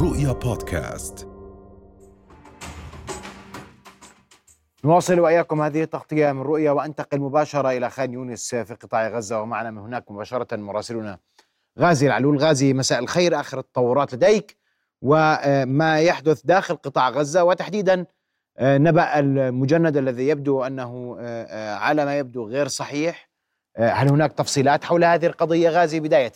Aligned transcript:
رؤيا 0.00 0.32
بودكاست. 0.32 1.28
نواصل 4.84 5.20
وإياكم 5.20 5.62
هذه 5.62 5.82
التغطية 5.82 6.32
من 6.32 6.42
رؤيا 6.42 6.70
وأنتقل 6.70 7.20
مباشرة 7.20 7.70
إلى 7.70 7.90
خان 7.90 8.12
يونس 8.12 8.54
في 8.54 8.74
قطاع 8.74 9.08
غزة 9.08 9.40
ومعنا 9.40 9.70
من 9.70 9.78
هناك 9.78 10.10
مباشرة 10.10 10.56
مراسلنا 10.56 11.18
غازي 11.78 12.06
العلول. 12.06 12.38
غازي 12.38 12.72
مساء 12.72 12.98
الخير 12.98 13.40
آخر 13.40 13.58
التطورات 13.58 14.14
لديك 14.14 14.56
وما 15.02 16.00
يحدث 16.00 16.42
داخل 16.44 16.76
قطاع 16.76 17.10
غزة 17.10 17.44
وتحديدا 17.44 18.06
نبأ 18.60 19.18
المجند 19.18 19.96
الذي 19.96 20.28
يبدو 20.28 20.62
أنه 20.62 21.16
على 21.76 22.04
ما 22.04 22.18
يبدو 22.18 22.48
غير 22.48 22.68
صحيح. 22.68 23.30
هل 23.76 24.08
هناك 24.08 24.32
تفصيلات 24.32 24.84
حول 24.84 25.04
هذه 25.04 25.26
القضية 25.26 25.70
غازي 25.70 26.00
بداية؟ 26.00 26.32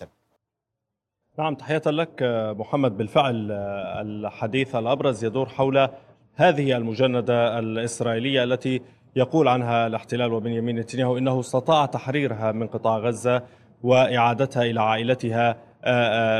نعم 1.39 1.55
تحية 1.55 1.83
لك 1.87 2.23
محمد. 2.59 2.97
بالفعل 2.97 3.51
الحديث 4.01 4.75
الأبرز 4.77 5.25
يدور 5.25 5.49
حول 5.49 5.89
هذه 6.35 6.77
المجندة 6.77 7.59
الإسرائيلية 7.59 8.45
التي 8.45 8.81
يقول 9.17 9.49
عنها 9.49 9.87
الاحتلال 9.87 10.33
وبنيامين 10.33 10.77
نتنياهو 10.77 11.19
إنه 11.19 11.41
استطاع 11.41 11.87
تحريرها 11.87 12.53
من 12.53 12.67
قطاع 12.67 12.99
غزة 12.99 13.43
وإعادتها 13.83 14.63
إلى 14.63 14.81
عائلتها 14.81 15.57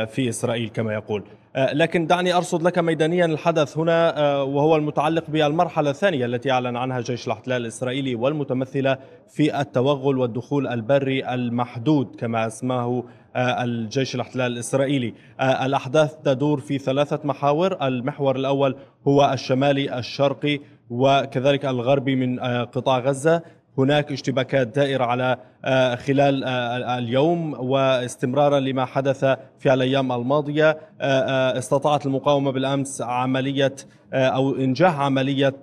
في 0.05 0.29
إسرائيل 0.29 0.69
كما 0.69 0.93
يقول. 0.93 1.23
لكن 1.57 2.07
دعني 2.07 2.33
أرصد 2.33 2.63
لك 2.63 2.79
ميدانيا 2.79 3.25
الحدث 3.25 3.77
هنا 3.77 4.37
وهو 4.41 4.75
المتعلق 4.75 5.29
بالمرحلة 5.29 5.89
الثانية 5.89 6.25
التي 6.25 6.51
أعلن 6.51 6.77
عنها 6.77 7.01
جيش 7.01 7.27
الاحتلال 7.27 7.61
الإسرائيلي 7.61 8.15
والمتمثلة 8.15 8.97
في 9.29 9.61
التوغل 9.61 10.17
والدخول 10.17 10.67
البري 10.67 11.33
المحدود 11.33 12.15
كما 12.15 12.47
أسماه 12.47 13.03
الجيش 13.35 14.15
الاحتلال 14.15 14.51
الإسرائيلي. 14.51 15.13
الأحداث 15.41 16.15
تدور 16.15 16.59
في 16.59 16.77
ثلاثة 16.77 17.19
محاور. 17.23 17.87
المحور 17.87 18.35
الأول 18.35 18.75
هو 19.07 19.31
الشمالي 19.33 19.99
الشرقي 19.99 20.59
وكذلك 20.89 21.65
الغربي 21.65 22.15
من 22.15 22.39
قطاع 22.65 22.99
غزة. 22.99 23.41
هناك 23.77 24.11
اشتباكات 24.11 24.67
دائرة 24.67 25.05
على 25.05 25.37
خلال 25.95 26.43
اليوم 26.83 27.53
واستمرارا 27.53 28.59
لما 28.59 28.85
حدث 28.85 29.25
في 29.59 29.73
الأيام 29.73 30.11
الماضية. 30.11 30.77
استطاعت 31.57 32.05
المقاومة 32.05 32.51
بالأمس 32.51 33.01
عملية 33.01 33.75
أو 34.13 34.55
إنجاح 34.55 34.99
عملية 34.99 35.55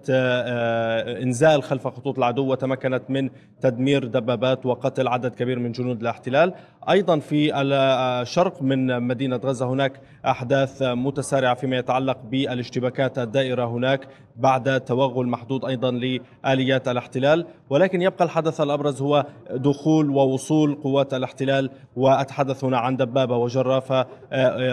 إنزال 1.23 1.63
خلف 1.63 1.89
خطوط 1.89 2.19
العدو 2.19 2.51
وتمكنت 2.51 3.03
من 3.09 3.31
تدمير 3.61 4.05
دبابات 4.05 4.67
وقتل 4.67 5.09
عدد 5.09 5.35
كبير 5.35 5.59
من 5.59 5.73
جنود 5.73 6.01
الاحتلال. 6.01 6.55
أيضا 6.91 7.19
في 7.19 7.53
الشرق 7.55 8.63
من 8.63 9.03
مدينة 9.03 9.37
غزة 9.37 9.67
هناك 9.73 10.01
أحداث 10.27 10.83
متسارعة 10.83 11.55
فيما 11.55 11.77
يتعلق 11.77 12.19
بالاشتباكات 12.31 13.19
الدائرة 13.19 13.65
هناك 13.65 14.09
بعد 14.37 14.81
توغل 14.81 15.27
محدود 15.27 15.65
أيضا 15.65 15.91
لآليات 15.91 16.89
الاحتلال. 16.89 17.47
ولكن 17.71 18.03
يبقى 18.03 18.25
الحدث 18.25 18.61
الأبرز 18.61 19.03
هو 19.03 19.27
دخول 19.51 20.11
ووصول 20.11 20.75
قوات 20.75 21.15
الاحتلال 21.15 21.71
وأتحدث 21.97 22.65
هنا 22.65 22.79
عن 22.79 22.97
دبابة 22.97 23.37
وجرافة 23.37 24.07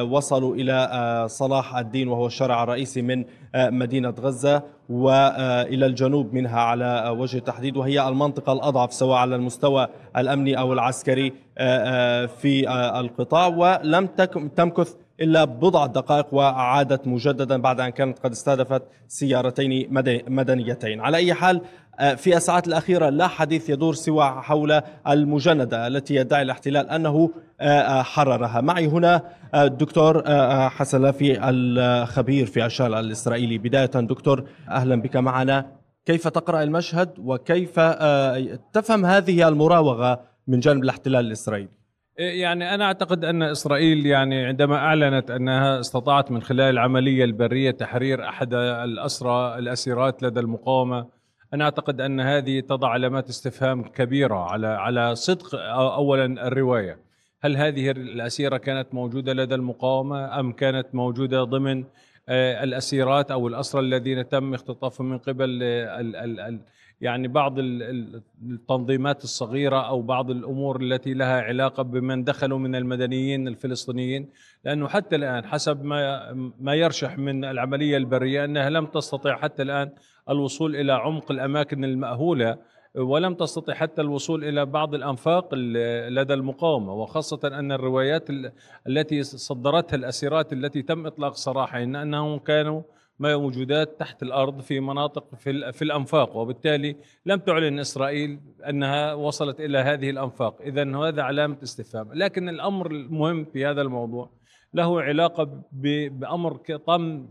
وصلوا 0.02 0.56
إلى 0.56 1.26
صلاح 1.30 1.78
الدين 1.78 2.08
وهو 2.08 2.26
الشارع 2.28 2.64
الرئيسي 2.64 3.02
من 3.02 3.26
مدينة 3.70 4.10
غزة. 4.10 4.64
وإلى 4.90 5.86
الجنوب 5.86 6.34
منها 6.34 6.60
على 6.60 7.16
وجه 7.18 7.38
التحديد 7.38 7.78
وهي 7.78 8.08
المنطقة 8.08 8.54
الأضعف 8.54 8.94
سواء 8.94 9.18
على 9.18 9.36
المستوى 9.36 9.88
الأمني 10.18 10.60
أو 10.60 10.74
العسكري 10.74 11.34
في 12.28 12.70
القطاع. 13.00 13.48
ولم 13.48 14.06
تمكث 14.56 14.94
إلا 15.22 15.44
بضع 15.44 15.86
دقائق 15.86 16.34
وعادت 16.34 17.08
مجددا 17.08 17.62
بعد 17.62 17.80
أن 17.80 17.90
كانت 17.90 18.20
قد 18.20 18.32
استهدفت 18.32 18.82
سيارتين 19.08 19.88
مدنيتين. 20.28 21.02
على 21.02 21.18
أي 21.18 21.34
حال 21.34 21.62
في 22.18 22.38
الساعات 22.38 22.68
الأخيرة 22.68 23.10
لا 23.10 23.28
حديث 23.28 23.70
يدور 23.70 23.94
سوى 23.94 24.26
حول 24.26 24.82
المجندة 25.08 25.88
التي 25.88 26.16
يدعي 26.16 26.42
الاحتلال 26.42 26.90
أنه 26.90 27.30
حررها. 28.02 28.62
معي 28.62 28.88
هنا 28.88 29.22
الدكتور 29.56 30.24
حسن 30.70 31.02
لافي 31.02 31.50
الخبير 31.50 32.46
في 32.46 32.66
الشأن 32.66 32.94
الإسرائيلي. 32.94 33.58
بداية 33.58 33.86
دكتور 33.86 34.44
أهلا 34.76 34.96
بك 34.96 35.18
معنا. 35.18 35.72
كيف 36.06 36.28
تقرأ 36.28 36.64
المشهد 36.64 37.10
وكيف 37.20 37.80
تفهم 38.74 39.06
هذه 39.06 39.48
المراوغة 39.48 40.22
من 40.48 40.60
جانب 40.60 40.84
الاحتلال 40.84 41.26
الإسرائيلي؟ 41.26 41.70
يعني 42.18 42.76
أنا 42.76 42.86
أعتقد 42.86 43.26
أن 43.26 43.44
إسرائيل 43.44 44.06
يعني 44.06 44.46
عندما 44.46 44.76
أعلنت 44.76 45.32
أنها 45.32 45.80
استطاعت 45.80 46.32
من 46.32 46.42
خلال 46.42 46.62
العملية 46.74 47.24
البرية 47.24 47.72
تحرير 47.72 48.30
أحد 48.30 48.54
الأسرى 48.54 49.58
الأسيرات 49.60 50.24
لدى 50.24 50.40
المقاومة 50.40 51.08
أنا 51.54 51.64
أعتقد 51.64 52.02
أن 52.02 52.20
هذه 52.20 52.60
تضع 52.60 52.90
علامات 52.90 53.30
استفهام 53.30 53.84
كبيرة 53.84 54.36
على 54.36 54.68
على 54.68 55.16
صدق 55.16 55.56
اولا 55.74 56.48
الرواية. 56.48 56.98
هل 57.42 57.58
هذه 57.58 57.92
الأسيرة 57.92 58.58
كانت 58.58 58.94
موجودة 58.94 59.34
لدى 59.34 59.56
المقاومة 59.56 60.40
أم 60.40 60.52
كانت 60.52 60.88
موجودة 60.94 61.44
ضمن 61.44 61.84
الأسيرات 62.30 63.32
أو 63.32 63.48
الأسرى 63.48 63.82
الذين 63.82 64.28
تم 64.28 64.54
اختطافهم 64.54 65.10
من 65.10 65.18
قبل 65.18 65.64
ال 65.64 66.16
ال 66.16 66.40
ال 66.40 66.60
يعني 67.02 67.28
بعض 67.28 67.56
التنظيمات 67.60 69.24
الصغيرة 69.24 69.88
أو 69.88 70.02
بعض 70.02 70.32
الأمور 70.32 70.82
التي 70.82 71.14
لها 71.14 71.42
علاقة 71.42 71.84
بمن 71.84 72.24
دخلوا 72.24 72.60
من 72.60 72.76
المدنيين 72.76 73.48
الفلسطينيين. 73.48 74.30
لأنه 74.64 74.88
حتى 74.88 75.16
الآن 75.16 75.46
حسب 75.46 75.84
ما 75.84 76.32
ما 76.60 76.74
يرشح 76.76 77.18
من 77.18 77.46
العملية 77.46 77.98
البرية 77.98 78.46
أنها 78.46 78.70
لم 78.70 78.86
تستطع 78.86 79.36
حتى 79.36 79.62
الآن 79.62 79.92
الوصول 80.30 80.76
إلى 80.76 80.94
عمق 80.94 81.32
الأماكن 81.32 81.84
المأهولة 81.84 82.58
ولم 82.98 83.34
تستطع 83.34 83.74
حتى 83.74 84.02
الوصول 84.02 84.44
إلى 84.44 84.66
بعض 84.66 84.96
الأنفاق 84.96 85.56
لدى 86.10 86.34
المقاومة 86.34 86.94
وخاصة 86.94 87.40
أن 87.46 87.72
الروايات 87.72 88.30
التي 88.88 89.24
صدرتها 89.24 89.98
الأسيرات 89.98 90.54
التي 90.54 90.82
تم 90.82 91.06
إطلاق 91.06 91.36
سراحها 91.36 91.84
إن 91.84 91.96
أنهم 91.96 92.40
كانوا 92.40 92.82
موجودات 93.20 94.00
تحت 94.00 94.24
الأرض 94.24 94.62
في 94.62 94.80
مناطق 94.80 95.36
في 95.36 95.72
في 95.72 95.82
الأنفاق 95.82 96.38
وبالتالي 96.38 96.96
لم 97.26 97.40
تعلن 97.40 97.80
إسرائيل 97.80 98.40
أنها 98.70 99.14
وصلت 99.14 99.60
إلى 99.62 99.78
هذه 99.78 100.10
الأنفاق. 100.10 100.62
اذا 100.62 100.98
هذا 100.98 101.22
علامة 101.22 101.58
استفهام. 101.64 102.14
لكن 102.14 102.50
الأمر 102.50 102.92
المهم 102.92 103.46
في 103.46 103.66
هذا 103.66 103.82
الموضوع 103.82 104.30
له 104.74 105.02
علاقة 105.02 105.62
بأمر 105.72 106.58
تم 106.86 107.26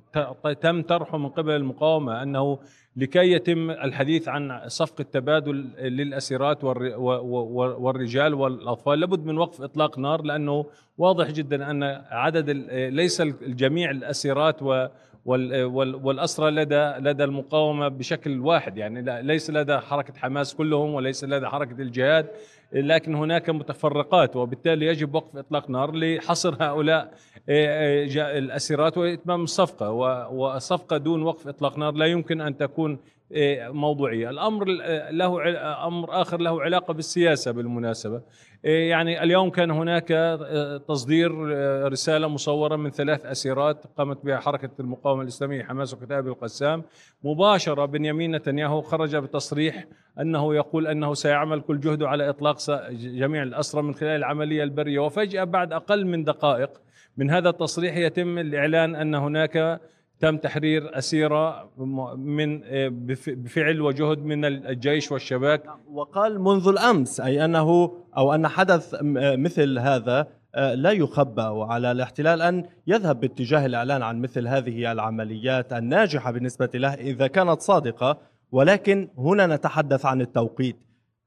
تم 0.61 0.83
طرحه 0.83 1.19
من 1.19 1.29
قبل 1.29 1.51
المقاومة 1.53 2.23
أنه 2.23 2.59
لكي 2.97 3.33
يتم 3.33 3.71
الحديث 3.71 4.29
عن 4.29 4.61
صفقه 4.67 5.05
تبادل 5.13 5.57
للأسيرات 5.79 6.65
والرجال 6.65 8.35
والأطفال. 8.35 9.01
لابد 9.01 9.27
من 9.27 9.39
وقف 9.39 9.63
إطلاق 9.63 9.99
نار 9.99 10.23
لأنه 10.23 10.67
واضح 10.99 11.31
جدا 11.31 11.71
أن 11.71 11.83
عدد 12.11 12.51
ليس 12.71 13.21
الجميع 13.21 13.91
الأسيرات 13.91 14.63
والأسرى 15.25 16.51
لدى 16.51 16.93
لدى 16.99 17.25
المقاومة 17.25 17.89
بشكل 17.89 18.41
واحد. 18.41 18.79
يعني 18.79 19.23
ليس 19.23 19.51
لدى 19.51 19.79
حركة 19.79 20.15
حماس 20.19 20.55
كلهم 20.55 20.95
وليس 20.95 21.25
لدى 21.25 21.47
حركة 21.47 21.83
الجهاد 21.83 22.27
لكن 22.73 23.15
هناك 23.15 23.51
متفرقات 23.51 24.37
وبالتالي 24.37 24.87
يجب 24.87 25.15
وقف 25.15 25.37
إطلاق 25.37 25.71
نار 25.71 25.95
لحصر 25.95 26.57
هؤلاء 26.61 27.15
الأسيرات 28.19 28.99
وإتمام 28.99 29.43
الصفقة 29.43 29.91
والصفقه 30.31 30.97
دون 30.97 31.23
وقف 31.23 31.49
إطلاق 31.49 31.79
نار 31.79 31.95
لا 31.95 32.07
يمكن 32.07 32.41
أن 32.41 32.57
تكون 32.57 32.99
موضوعية، 33.61 34.31
الأمر 34.31 34.65
له 35.11 35.59
أمر 35.87 36.21
آخر 36.21 36.41
له 36.41 36.63
علاقة 36.63 36.95
بالسياسة 36.95 37.51
بالمناسبة. 37.51 38.23
يعني 38.65 39.23
اليوم 39.23 39.51
كان 39.51 39.71
هناك 39.71 40.09
تصدير 40.89 41.33
رسالة 41.93 42.29
مصورة 42.29 42.77
من 42.77 42.91
ثلاث 42.91 43.27
أسيرات 43.27 43.85
قامت 43.99 44.25
بها 44.25 44.37
حركة 44.37 44.71
المقاومة 44.81 45.23
الإسلامية 45.23 45.63
حماس 45.63 45.95
وكتائب 45.95 46.29
القسام. 46.29 46.83
مباشرة 47.25 47.85
بنيامين 47.85 48.37
نتنياهو 48.37 48.81
خرج 48.81 49.17
بتصريح 49.17 49.85
أنه 50.21 50.55
يقول 50.55 50.87
أنه 50.87 51.15
سيعمل 51.15 51.61
كل 51.61 51.81
جهده 51.81 52.09
على 52.09 52.29
إطلاق 52.29 52.57
جميع 52.91 53.43
الأسرى 53.43 53.83
من 53.83 53.95
خلال 53.95 54.17
العملية 54.17 54.63
البرية. 54.63 54.99
وفجأة 54.99 55.45
بعد 55.45 55.73
أقل 55.73 56.07
من 56.07 56.25
دقائق 56.25 56.71
من 57.17 57.31
هذا 57.31 57.49
التصريح 57.49 57.97
يتم 57.97 58.39
الإعلان 58.39 58.95
أن 58.95 59.15
هناك 59.15 59.81
تم 60.25 60.37
تحرير 60.37 60.99
أسيرة 60.99 61.71
من 62.17 62.61
بفعل 63.29 63.81
وجهد 63.81 64.19
من 64.19 64.45
الجيش 64.45 65.13
والشباك 65.13 65.63
وقال 65.93 66.41
منذ 66.41 66.69
الأمس 66.69 67.21
أي 67.21 67.45
أنه 67.45 67.93
أو 68.17 68.35
أن 68.35 68.49
حدث 68.49 68.97
مثل 69.37 69.79
هذا 69.79 70.27
لا 70.57 70.91
يخبى 70.91 71.43
على 71.43 71.91
الاحتلال 71.91 72.43
أن 72.43 72.65
يذهب 72.87 73.21
باتجاه 73.21 73.67
الإعلان 73.67 74.03
عن 74.03 74.21
مثل 74.21 74.49
هذه 74.49 74.93
العمليات 74.93 75.73
الناجحة 75.73 76.31
بالنسبة 76.31 76.71
له 76.75 76.95
إذا 76.95 77.27
كانت 77.27 77.61
صادقة. 77.61 78.19
ولكن 78.53 79.09
هنا 79.19 79.47
نتحدث 79.47 80.07
عن 80.07 80.21
التوقيت. 80.21 80.77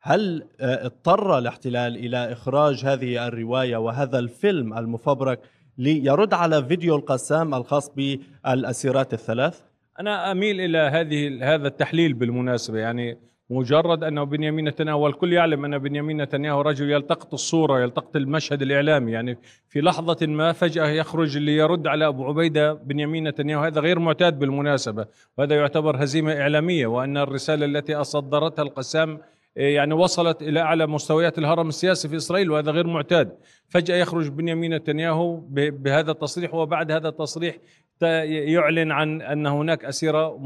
هل 0.01 0.47
اضطر 0.59 1.37
الاحتلال 1.37 1.95
إلى 1.95 2.31
إخراج 2.31 2.85
هذه 2.85 3.27
الرواية 3.27 3.77
وهذا 3.77 4.19
الفيلم 4.19 4.77
المفبرك 4.77 5.39
ليرد 5.77 6.33
على 6.33 6.65
فيديو 6.65 6.95
القسام 6.95 7.55
الخاص 7.55 7.91
بالأسيرات 7.95 9.13
الثلاث. 9.13 9.61
أنا 9.99 10.31
أميل 10.31 10.61
إلى 10.61 10.77
هذه 10.77 11.53
هذا 11.53 11.67
التحليل 11.67 12.13
بالمناسبة. 12.13 12.79
يعني 12.79 13.17
مجرد 13.49 14.03
أنه 14.03 14.23
بنيامين 14.23 14.67
نتنياهو 14.67 15.05
والكل 15.05 15.33
يعلم 15.33 15.65
أن 15.65 15.77
بنيامين 15.77 16.21
نتنياهو 16.21 16.61
رجل 16.61 16.91
يلتقط 16.91 17.33
الصورة 17.33 17.79
يلتقط 17.79 18.15
المشهد 18.15 18.61
الإعلامي. 18.61 19.11
يعني 19.11 19.37
في 19.69 19.81
لحظة 19.81 20.27
ما 20.27 20.51
فجأة 20.51 20.87
يخرج 20.87 21.37
ليرد 21.37 21.87
على 21.87 22.07
أبو 22.07 22.25
عبيدة 22.25 22.73
بنيامين 22.73 23.27
نتنياهو 23.27 23.63
هذا 23.63 23.81
غير 23.81 23.99
معتاد 23.99 24.39
بالمناسبة 24.39 25.05
وهذا 25.37 25.55
يعتبر 25.55 26.03
هزيمة 26.03 26.41
إعلامية 26.41 26.87
وأن 26.87 27.17
الرسالة 27.17 27.65
التي 27.65 27.95
أصدرتها 27.95 28.63
القسام 28.63 29.19
يعني 29.57 29.93
وصلت 29.93 30.41
إلى 30.41 30.59
أعلى 30.59 30.87
مستويات 30.87 31.37
الهرم 31.37 31.67
السياسي 31.67 32.09
في 32.09 32.15
إسرائيل 32.15 32.51
وهذا 32.51 32.71
غير 32.71 32.87
معتاد. 32.87 33.37
فجأة 33.69 33.95
يخرج 33.95 34.29
بنيامين 34.29 34.73
نتنياهو 34.73 35.35
بهذا 35.49 36.11
التصريح 36.11 36.53
وبعد 36.53 36.91
هذا 36.91 37.07
التصريح 37.07 37.55
يعلن 38.01 38.91
عن 38.91 39.21
أن 39.21 39.47
هناك 39.47 39.85
أسيرة 39.85 40.37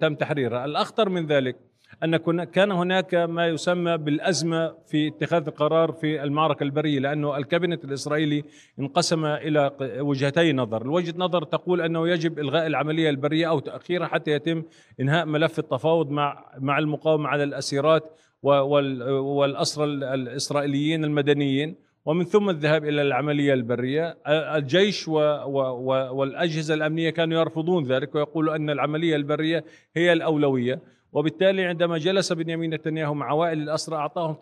تم 0.00 0.14
تحريرها. 0.14 0.64
الأخطر 0.64 1.08
من 1.08 1.26
ذلك 1.26 1.56
أن 2.04 2.16
كان 2.44 2.72
هناك 2.72 3.14
ما 3.14 3.48
يسمى 3.48 3.96
بالأزمة 3.96 4.74
في 4.86 5.08
اتخاذ 5.08 5.46
القرار 5.46 5.92
في 5.92 6.22
المعركة 6.22 6.62
البرية 6.62 6.98
لأنه 6.98 7.36
الكابينت 7.36 7.84
الإسرائيلي 7.84 8.44
انقسم 8.80 9.24
إلى 9.24 9.70
وجهتي 10.00 10.52
نظر، 10.52 10.82
الوجهة 10.82 11.14
نظر 11.16 11.42
تقول 11.44 11.80
أنه 11.80 12.08
يجب 12.08 12.38
إلغاء 12.38 12.66
العملية 12.66 13.10
البرية 13.10 13.48
أو 13.48 13.58
تأخيرها 13.58 14.06
حتى 14.06 14.30
يتم 14.30 14.62
إنهاء 15.00 15.26
ملف 15.26 15.58
التفاوض 15.58 16.10
مع 16.10 16.44
مع 16.58 16.78
المقاومة 16.78 17.28
على 17.28 17.44
الأسيرات 17.44 18.18
والأسرى 18.42 19.84
الإسرائيليين 19.84 21.04
المدنيين 21.04 21.76
ومن 22.04 22.24
ثم 22.24 22.50
الذهاب 22.50 22.84
إلى 22.84 23.02
العملية 23.02 23.54
البرية. 23.54 24.18
الجيش 24.28 25.08
والأجهزة 25.08 26.74
الأمنية 26.74 27.10
كانوا 27.10 27.40
يرفضون 27.40 27.84
ذلك 27.84 28.14
ويقولوا 28.14 28.56
أن 28.56 28.70
العملية 28.70 29.16
البرية 29.16 29.64
هي 29.96 30.12
الأولوية. 30.12 30.80
وبالتالي 31.12 31.64
عندما 31.64 31.98
جلس 31.98 32.32
بنيامين 32.32 32.74
نتنياهو 32.74 33.14
مع 33.14 33.26
عوائل 33.26 33.62
الأسرى 33.62 33.96
أعطاهم 33.96 34.34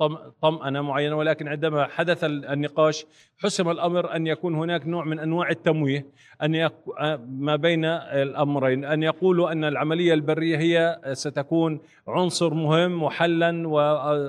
طمأنة 0.42 0.82
معينة 0.82 1.16
ولكن 1.16 1.48
عندما 1.48 1.86
حدث 1.86 2.24
النقاش 2.24 3.06
حسم 3.38 3.70
الأمر 3.70 4.16
أن 4.16 4.26
يكون 4.26 4.54
هناك 4.54 4.86
نوع 4.86 5.04
من 5.04 5.18
أنواع 5.18 5.50
التمويه 5.50 6.06
أن 6.42 6.54
يك... 6.54 6.72
ما 7.28 7.56
بين 7.56 7.84
الأمرين 7.84 8.84
أن 8.84 9.02
يقولوا 9.02 9.52
أن 9.52 9.64
العملية 9.64 10.14
البرية 10.14 10.58
هي 10.58 11.00
ستكون 11.12 11.80
عنصر 12.08 12.54
مهم 12.54 13.02
وحلا 13.02 13.68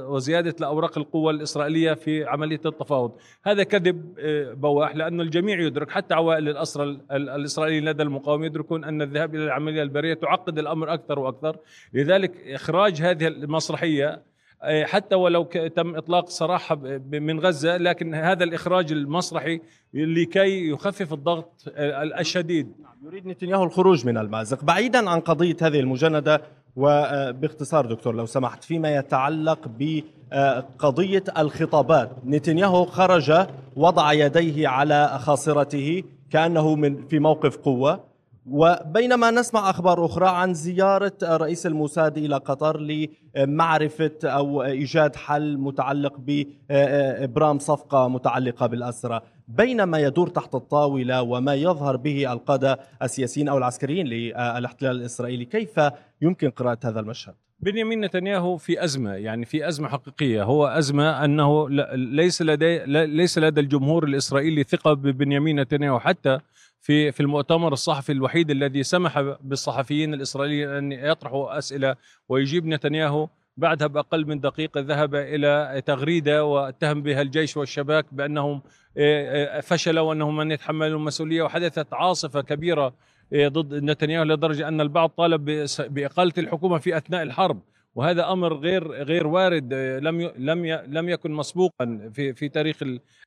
وزيادة 0.08 0.56
لأوراق 0.60 0.98
القوة 0.98 1.32
الإسرائيلية 1.32 1.94
في 1.94 2.26
عملية 2.26 2.60
التفاوض. 2.66 3.12
هذا 3.44 3.64
كذب 3.64 4.16
آه، 4.20 4.54
بواح 4.54 4.96
لأن 4.96 5.22
الجميع 5.22 5.60
يدرك 5.60 5.90
حتى 5.92 6.14
عوائل 6.14 6.50
الأسرى 6.50 6.98
الإسرائيليين 7.12 7.86
لدى 7.86 8.04
المقاومة 8.04 8.46
يدركون 8.46 8.84
أن 8.84 9.02
الذهاب 9.02 9.36
إلى 9.36 9.44
العملية 9.44 9.84
البرية 9.84 10.14
تعقد 10.14 10.60
الأمر 10.60 10.94
أكثر 10.94 11.20
وأكثر. 11.20 11.58
لذلك 11.94 12.25
إخراج 12.48 13.02
هذه 13.02 13.28
المسرحية 13.28 14.22
آه، 14.64 14.84
حتى 14.84 15.16
ولو 15.16 15.44
تم 15.76 15.96
إطلاق 15.96 16.30
سراحة 16.30 16.76
من 17.12 17.40
غزة 17.40 17.78
لكن 17.78 18.16
هذا 18.16 18.44
الإخراج 18.44 18.92
المسرحي 18.92 19.62
لكي 19.94 20.70
يخفف 20.70 21.14
الضغط 21.14 21.64
آه، 21.76 22.04
الشديد. 22.04 22.72
نعم، 22.82 22.96
يريد 23.06 23.28
نتنياهو 23.28 23.64
الخروج 23.64 24.06
من 24.06 24.18
المازق. 24.18 24.64
بعيدا 24.64 25.10
عن 25.10 25.20
قضية 25.20 25.56
هذه 25.62 25.80
المجندة 25.80 26.42
وباختصار 26.76 27.86
دكتور 27.86 28.16
لو 28.16 28.26
سمحت 28.26 28.64
فيما 28.64 28.96
يتعلق 28.96 29.60
بقضيه 29.80 31.24
الخطابات. 31.38 32.12
نتنياهو 32.26 32.86
خرج 32.86 33.48
وضع 33.76 34.14
يديه 34.14 34.68
على 34.68 35.20
خاصرته 35.20 36.04
كأنه 36.32 36.76
من 36.76 37.08
في 37.08 37.20
موقف 37.20 37.58
قوة. 37.58 38.15
وبينما 38.46 39.32
نسمع 39.32 39.70
أخبار 39.70 40.06
أخرى 40.06 40.28
عن 40.28 40.54
زيارة 40.54 41.18
رئيس 41.24 41.66
الموساد 41.66 42.18
إلى 42.18 42.36
قطر 42.36 42.80
لمعرفة 42.80 44.12
أو 44.24 44.64
إيجاد 44.64 45.16
حل 45.16 45.58
متعلق 45.58 46.14
بإبرام 46.18 47.60
صفقة 47.60 48.08
متعلقة 48.08 48.68
بالأسرى. 48.68 49.22
بينما 49.48 50.00
يدور 50.00 50.28
تحت 50.28 50.56
الطاولة 50.56 51.22
وما 51.22 51.54
يظهر 51.54 51.96
به 51.98 52.34
القادة 52.34 52.80
السياسيين 53.04 53.50
أو 53.50 53.58
العسكريين 53.58 54.08
للاحتلال 54.08 54.96
الإسرائيلي 54.96 55.46
كيف 55.46 55.80
يمكن 56.22 56.50
قراءة 56.50 56.80
هذا 56.84 57.00
المشهد؟ 57.00 57.36
بنيامين 57.60 58.02
نتنياهو 58.02 58.58
في 58.58 58.84
أزمة 58.84 59.14
يعني 59.14 59.46
في 59.46 59.68
أزمة 59.68 59.88
حقيقية. 59.90 60.44
هو 60.44 60.68
أزمة 60.68 61.26
أنه 61.26 61.70
ليس 61.96 62.42
لدي 62.42 62.86
ليس 63.06 63.38
لدى 63.38 63.62
الجمهور 63.62 64.04
الإسرائيلي 64.04 64.64
ثقة 64.64 64.94
ببنيامين 64.94 65.60
نتنياهو. 65.60 66.00
حتى 66.00 66.40
في 66.82 67.12
في 67.12 67.20
المؤتمر 67.20 67.74
الصحفي 67.74 68.12
الوحيد 68.12 68.52
الذي 68.52 68.84
سمح 68.84 69.20
بالصحفيين 69.20 70.14
الإسرائيليين 70.14 70.70
أن 70.70 70.92
يطرحوا 70.92 71.58
أسئلة 71.58 71.96
ويجيب 72.30 72.66
نتنياهو 72.66 73.28
بعدها 73.58 73.88
بأقل 73.88 74.28
من 74.28 74.40
دقيقة 74.40 74.82
ذهب 74.82 75.16
إلى 75.16 75.82
تغريدة 75.86 76.46
واتهم 76.46 77.02
بها 77.02 77.22
الجيش 77.22 77.58
والشباك 77.58 78.06
بأنهم 78.12 78.62
آه، 78.98 79.58
آه، 79.58 79.62
فشلوا 79.62 80.10
وأنهم 80.10 80.38
من 80.38 80.52
يتحملون 80.52 81.02
المسؤولية 81.02 81.42
وحدثت 81.42 81.94
عاصفة 81.94 82.42
كبيرة 82.42 82.86
آه، 82.86 82.94
ضد 83.34 83.74
نتنياهو 83.74 84.24
لدرجة 84.24 84.68
أن 84.68 84.82
البعض 84.82 85.10
طالب 85.10 85.68
بإقالة 85.80 86.34
الحكومة 86.38 86.78
في 86.78 86.98
أثناء 86.98 87.24
الحرب. 87.24 87.60
وهذا 87.96 88.32
أمر 88.32 88.54
غير 88.54 88.92
غير 88.92 89.28
وارد 89.28 89.74
لم 89.74 90.32
لم 90.38 90.66
لم 90.88 91.10
يكن 91.10 91.32
مسبوقا 91.32 92.12
في 92.14 92.34
في 92.34 92.50
تاريخ 92.50 92.84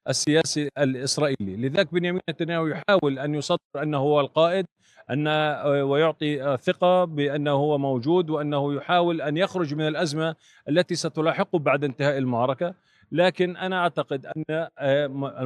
السياسي 0.09 0.69
الإسرائيلي، 0.79 1.56
لذلك 1.56 1.95
بنيامين 1.95 2.21
نتنياهو 2.31 2.67
يحاول 2.67 3.19
أن 3.19 3.35
يصدر 3.35 3.59
أنه 3.83 3.99
هو 3.99 4.21
القائد 4.21 4.67
أن 5.11 5.29
ويعطي 5.83 6.56
ثقة 6.56 7.05
بأنه 7.05 7.50
هو 7.50 7.79
موجود 7.79 8.31
وأنه 8.31 8.75
يحاول 8.75 9.21
أن 9.21 9.37
يخرج 9.37 9.75
من 9.75 9.89
الأزمة 9.89 10.35
التي 10.69 10.95
ستلاحقه 10.95 11.59
بعد 11.59 11.85
انتهاء 11.85 12.19
المعركة، 12.19 12.75
لكن 13.12 13.56
أنا 13.56 13.81
أعتقد 13.81 14.27
أن 14.27 14.69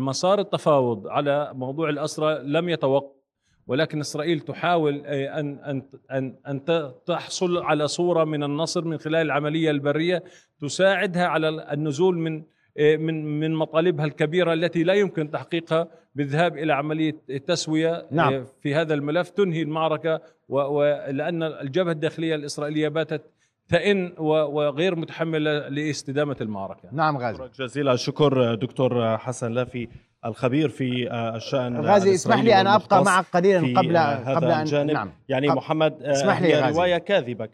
مسار 0.03 0.41
التفاوض 0.41 1.07
على 1.07 1.51
موضوع 1.55 1.89
الأسرى 1.89 2.39
لم 2.45 2.69
يتوقف. 2.69 3.22
ولكن 3.67 4.01
إسرائيل 4.01 4.41
تحاول 4.41 5.07
أن 5.07 5.59
أن 5.59 5.83
أن 6.11 6.35
أن 6.49 6.65
تحصل 7.07 7.59
على 7.59 7.89
صورة 7.89 8.25
من 8.25 8.43
النصر 8.43 8.85
من 8.85 8.99
خلال 8.99 9.21
العملية 9.21 9.71
البرية 9.71 10.25
تساعدها 10.61 11.27
على 11.27 11.49
النزول 11.73 12.19
من 12.19 12.43
من 12.79 13.41
من 13.41 13.55
مطالبها 13.55 14.05
الكبيرة 14.05 14.53
التي 14.53 14.83
لا 14.83 14.95
يمكن 14.95 15.31
تحقيقها 15.31 15.89
بالذهاب 16.15 16.57
إلى 16.57 16.73
عملية 16.73 17.17
تسوية 17.47 18.07
نعم. 18.11 18.45
في 18.63 18.75
هذا 18.75 18.95
الملف 18.95 19.31
تنهي 19.31 19.63
المعركة 19.63 20.21
ولان 20.49 21.43
الجبهة 21.43 21.93
الداخلية 21.93 22.35
الإسرائيلية 22.35 22.89
باتت 22.89 23.23
تئن 23.69 24.13
وغير 24.19 24.97
متحملة 24.97 25.69
لاستدامة 25.69 26.37
المعركة. 26.41 26.89
نعم 26.93 27.17
غازي. 27.17 27.49
جزيل 27.59 27.89
الشكر 27.89 28.55
دكتور 28.55 29.19
حسن 29.19 29.53
لافي 29.53 29.89
الخبير 30.25 30.69
في 30.69 31.11
آه، 31.11 31.37
الشأن 31.37 31.81
غازي 31.81 32.15
اسمح 32.15 32.41
لي 32.41 32.61
ان 32.61 32.67
أبقى 32.67 33.05
معك 33.05 33.25
قليلا 33.33 33.81
قبل 33.81 33.97
آه، 33.97 34.35
قبل 34.35 34.51
ان 34.51 34.61
الجانب. 34.61 34.91
نعم. 34.91 35.11
يعني 35.29 35.49
محمد 35.49 36.03
آه، 36.03 36.13
اسمح 36.13 36.41
لي 36.41 36.55
هي 36.55 36.71
رواية 36.73 36.99
كاذبة. 36.99 37.49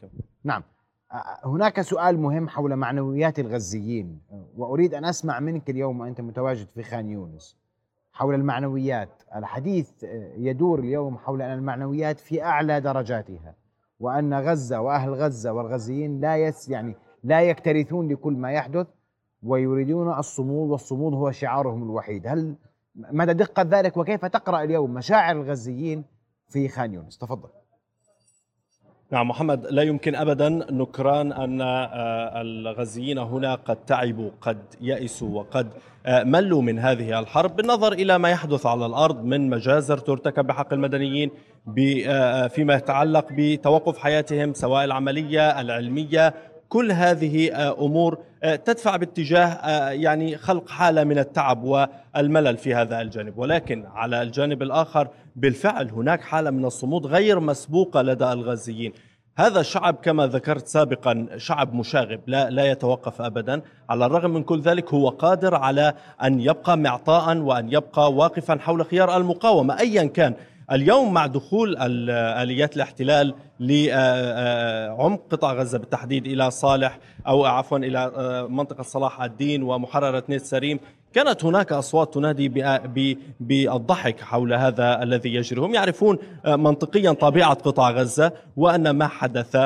نعم. 0.44 0.62
هناك 1.44 1.80
سؤال 1.80 2.18
مهم 2.18 2.48
حول 2.48 2.76
معنويات 2.76 3.38
الغزيين. 3.38 4.20
وأريد 4.56 4.94
أن 4.94 5.04
أسمع 5.04 5.40
منك 5.40 5.70
اليوم 5.70 6.00
وأنت 6.00 6.20
متواجد 6.20 6.66
في 6.75 6.82
خان 6.82 7.08
يونس. 7.08 7.56
حول 8.12 8.34
المعنويات 8.34 9.22
الحديث 9.37 9.90
يدور 10.38 10.78
اليوم 10.78 11.18
حول 11.18 11.42
أن 11.42 11.58
المعنويات 11.58 12.20
في 12.20 12.42
أعلى 12.42 12.80
درجاتها 12.80 13.54
وأن 14.00 14.34
غزة 14.34 14.80
وأهل 14.80 15.14
غزة 15.14 15.52
والغزيين 15.52 16.20
لا 16.20 16.37
يس 16.37 16.68
يعني 16.68 16.96
لا 17.25 17.42
يكترثون 17.42 18.12
لكل 18.12 18.32
ما 18.32 18.52
يحدث 18.52 18.87
ويريدون 19.42 20.18
الصمود 20.18 20.71
والصمود 20.71 21.14
هو 21.14 21.30
شعارهم 21.30 21.83
الوحيد. 21.83 22.26
هل 22.26 22.57
مدى 22.97 23.33
دقة 23.33 23.62
ذلك 23.62 23.97
وكيف 23.97 24.25
تقرأ 24.25 24.62
اليوم 24.62 24.95
مشاعر 24.95 25.37
الغزيين 25.37 26.04
في 26.49 26.68
خان 26.68 26.95
يونس؟ 26.95 27.18
تفضل. 27.18 27.49
نعم 29.12 29.28
محمد 29.28 29.66
لا 29.71 29.83
يمكن 29.83 30.14
ابدا 30.14 30.49
نكران 30.49 31.33
أن 31.33 31.61
آه، 31.61 32.40
الغزيين 32.40 33.18
هنا 33.18 33.54
قد 33.54 33.76
تعبوا 33.76 34.30
قد 34.40 34.59
يئسوا 34.80 35.38
وقد 35.38 35.68
آه، 36.07 36.25
ملوا 36.25 36.62
من 36.62 36.78
هذه 36.78 37.18
الحرب 37.18 37.57
بالنظر 37.57 37.92
إلى 37.92 38.18
ما 38.18 38.30
يحدث 38.30 38.66
على 38.66 38.87
الأرض 38.87 39.25
من 39.25 39.50
مجازر 39.50 39.99
ترتكب 39.99 40.47
بحق 40.47 40.73
المدنيين 40.73 41.30
آه، 42.07 42.47
فيما 42.47 42.75
يتعلق 42.75 43.26
بتوقف 43.30 43.99
حياتهم 43.99 44.54
سواء 44.54 44.85
العملية 44.85 45.61
العلمية 45.61 46.35
كل 46.68 46.92
هذه 46.92 47.52
آه، 47.52 47.84
أمور 47.84 48.18
آه، 48.42 48.56
تدفع 48.56 48.96
باتجاه 48.96 49.46
آه، 49.46 49.90
يعني 49.90 50.37
خلق 50.37 50.68
حالة 50.68 51.04
من 51.04 51.18
التعب 51.18 51.64
والملل 51.64 52.56
في 52.56 52.75
هذا 52.75 53.00
الجانب. 53.00 53.38
ولكن 53.38 53.84
على 53.87 54.22
الجانب 54.22 54.62
الآخر 54.62 55.08
بالفعل 55.37 55.90
هناك 55.90 56.20
حالة 56.20 56.50
من 56.50 56.64
الصمود 56.64 57.06
غير 57.06 57.40
مسبوقة 57.40 58.02
لدى 58.02 58.32
الغزيين 58.32 58.92
هذا 59.38 59.60
الشعب 59.60 59.94
كما 59.94 60.26
ذكرت 60.26 60.66
سابقا 60.66 61.26
شعب 61.37 61.75
مشاغب 61.75 62.20
لا 62.26 62.50
لا 62.50 62.70
يتوقف 62.70 63.20
ابدا. 63.20 63.62
على 63.90 64.06
الرغم 64.06 64.30
من 64.30 64.42
كل 64.42 64.60
ذلك 64.60 64.94
هو 64.94 65.08
قادر 65.08 65.54
على 65.54 65.94
أن 66.22 66.40
يبقى 66.40 66.78
معطاء 66.78 67.37
وأن 67.37 67.72
يبقى 67.72 68.12
واقفا 68.12 68.58
حول 68.60 68.87
خيار 68.87 69.16
المقاومة 69.16 69.80
ايا 69.80 70.04
كان. 70.04 70.34
اليوم 70.72 71.14
مع 71.14 71.26
دخول 71.26 71.76
آليات 71.78 72.76
الاحتلال 72.76 73.34
لعمق 73.60 75.20
قطاع 75.30 75.52
غزة 75.52 75.78
بالتحديد 75.78 76.26
إلى 76.26 76.50
صالح 76.50 76.98
أو 77.26 77.44
عفوا 77.44 77.78
إلى 77.78 78.12
منطقة 78.50 78.82
صلاح 78.82 79.22
الدين 79.22 79.62
ومحررة 79.62 80.25
نيت 80.28 80.44
سريم. 80.44 80.80
كانت 81.12 81.44
هناك 81.44 81.72
أصوات 81.72 82.14
تنادي 82.14 82.48
بالضحك 83.40 84.20
حول 84.20 84.52
هذا 84.52 85.02
الذي 85.02 85.34
يجري، 85.34 85.60
هم 85.60 85.75
يعرفون 85.75 86.18
منطقيا 86.46 87.12
طبيعة 87.12 87.54
قطاع 87.54 87.90
غزة 87.90 88.32
وأن 88.56 88.90
ما 88.90 89.06
حدث 89.06 89.56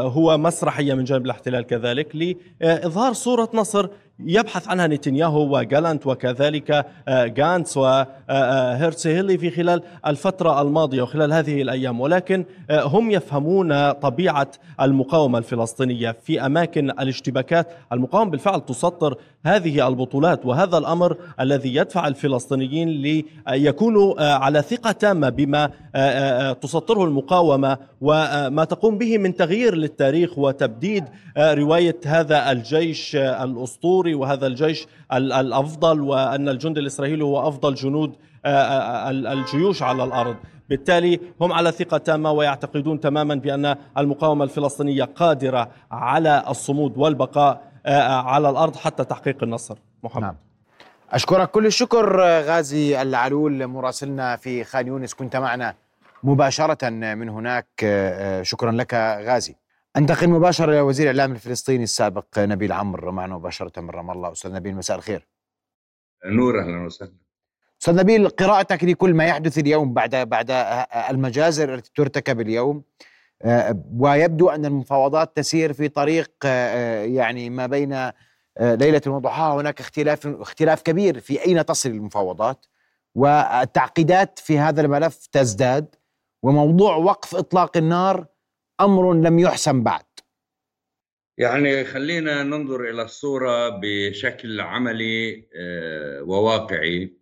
هو 0.00 0.38
مسرحية 0.38 0.94
من 0.94 1.04
جانب 1.04 1.24
الاحتلال 1.26 1.66
كذلك 1.66 2.36
لاظهار 2.60 3.12
صورة 3.12 3.48
نصر 3.54 3.88
يبحث 4.26 4.68
عنها 4.68 4.86
نتنياهو 4.86 5.56
وجالانت 5.58 6.06
وكذلك 6.06 6.86
جانتس 7.08 7.76
وهيرسي 7.76 9.38
في 9.38 9.50
خلال 9.50 9.82
الفترة 10.06 10.62
الماضية 10.62 11.02
وخلال 11.02 11.32
هذه 11.32 11.62
الأيام. 11.62 12.00
ولكن 12.00 12.44
هم 12.70 13.10
يفهمون 13.10 13.92
طبيعة 13.92 14.50
المقاومة 14.80 15.38
الفلسطينية 15.38 16.16
في 16.22 16.46
أماكن 16.46 16.90
الاشتباكات. 16.90 17.68
المقاومة 17.92 18.30
بالفعل 18.30 18.60
تسطر 18.60 19.14
هذه 19.46 19.88
البطولات 19.88 20.46
وهذا 20.46 20.78
الأمر 20.78 21.16
الذي 21.40 21.74
يدفع 21.74 22.08
الفلسطينيين 22.08 22.88
ليكونوا 22.88 24.22
على 24.34 24.62
ثقة 24.62 24.92
تامة 24.92 25.28
بما 25.28 25.70
تسطره 26.52 27.04
المقاومة. 27.04 27.76
وما 28.00 28.64
تقوم 28.64 28.98
به 28.98 29.18
من 29.18 29.34
تغيير 29.36 29.74
للتاريخ 29.74 30.38
وتبديد 30.38 31.04
رواية 31.38 31.96
هذا 32.06 32.52
الجيش 32.52 33.16
الأسطوري 33.16 34.09
وهذا 34.14 34.46
الجيش 34.46 34.86
الأفضل 35.12 36.00
وأن 36.00 36.48
الجند 36.48 36.78
الإسرائيلي 36.78 37.24
هو 37.24 37.48
أفضل 37.48 37.74
جنود 37.74 38.16
الجيوش 38.46 39.82
على 39.82 40.04
الأرض. 40.04 40.36
بالتالي 40.68 41.20
هم 41.40 41.52
على 41.52 41.72
ثقة 41.72 41.98
تامة 41.98 42.32
ويعتقدون 42.32 43.00
تماما 43.00 43.34
بأن 43.34 43.76
المقاومة 43.98 44.44
الفلسطينية 44.44 45.04
قادرة 45.04 45.70
على 45.90 46.44
الصمود 46.48 46.98
والبقاء 46.98 47.62
على 48.08 48.50
الأرض 48.50 48.76
حتى 48.76 49.04
تحقيق 49.04 49.42
النصر. 49.42 49.78
محمد. 50.02 50.22
نعم. 50.22 50.34
أشكرك 51.12 51.50
كل 51.50 51.66
الشكر 51.66 52.20
غازي 52.20 53.02
العلول. 53.02 53.66
مراسلنا 53.66 54.36
في 54.36 54.64
خان 54.64 54.86
يونس 54.86 55.14
كنت 55.14 55.36
معنا 55.36 55.74
مباشرة 56.22 56.88
من 56.90 57.28
هناك. 57.28 57.66
شكرا 58.42 58.72
لك 58.72 58.94
غازي. 59.26 59.54
انتقل 59.96 60.30
مباشرة 60.30 60.72
إلى 60.72 60.80
وزير 60.80 61.10
الإعلام 61.10 61.32
الفلسطيني 61.32 61.84
السابق 61.84 62.38
نبيل 62.38 62.72
عمرو 62.72 63.12
معنا 63.12 63.34
مباشرة 63.34 63.80
من 63.80 63.90
رام 63.90 64.10
الله. 64.10 64.32
أستاذ 64.32 64.52
نبيل 64.52 64.76
مساء 64.76 64.96
الخير. 64.96 65.28
نور 66.24 66.60
أهلا 66.60 66.84
وسهلا. 66.86 67.12
أستاذ 67.80 67.96
نبيل 67.96 68.28
قراءتك 68.28 68.84
لكل 68.84 69.14
ما 69.14 69.26
يحدث 69.26 69.58
اليوم 69.58 69.94
بعد 69.94 70.16
بعد 70.16 70.50
المجازر 71.10 71.74
التي 71.74 71.90
ترتكب 71.94 72.40
اليوم 72.40 72.82
ويبدو 73.98 74.48
أن 74.48 74.64
المفاوضات 74.64 75.36
تسير 75.36 75.72
في 75.72 75.88
طريق 75.88 76.30
يعني 77.14 77.50
ما 77.50 77.66
بين 77.66 78.10
ليلة 78.60 79.02
وضحاها 79.06 79.60
هناك 79.60 79.80
اختلاف 79.80 80.26
اختلاف 80.26 80.82
كبير 80.82 81.20
في 81.20 81.44
أين 81.46 81.64
تصل 81.64 81.88
المفاوضات 81.88 82.66
والتعقيدات 83.14 84.38
في 84.38 84.58
هذا 84.58 84.80
الملف 84.80 85.26
تزداد 85.26 85.94
وموضوع 86.42 86.96
وقف 86.96 87.36
إطلاق 87.36 87.76
النار 87.76 88.26
أمر 88.80 89.12
لم 89.12 89.38
يحسم 89.38 89.82
بعد. 89.82 90.04
يعني 91.38 91.84
خلينا 91.84 92.42
ننظر 92.42 92.90
إلى 92.90 93.02
الصورة 93.02 93.68
بشكل 93.82 94.60
عملي 94.60 95.48
وواقعي. 96.22 97.16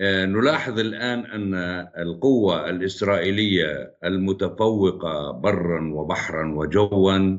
نلاحظ 0.00 0.78
الآن 0.78 1.18
أن 1.18 1.54
القوة 1.98 2.70
الإسرائيلية 2.70 3.96
المتفوقة 4.04 5.30
برا 5.30 5.92
وبحرا 5.94 6.54
وجوا 6.54 7.38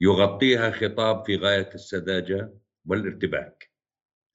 يغطيها 0.00 0.70
خطاب 0.70 1.24
في 1.26 1.36
غاية 1.36 1.70
السذاجة 1.74 2.52
والارتباك. 2.86 3.70